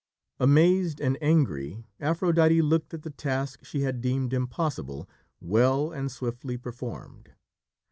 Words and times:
Amazed 0.39 0.99
and 0.99 1.15
angry, 1.21 1.85
Aphrodite 1.99 2.59
looked 2.63 2.91
at 2.95 3.03
the 3.03 3.11
task 3.11 3.63
she 3.63 3.81
had 3.81 4.01
deemed 4.01 4.33
impossible, 4.33 5.07
well 5.39 5.91
and 5.91 6.11
swiftly 6.11 6.57
performed. 6.57 7.33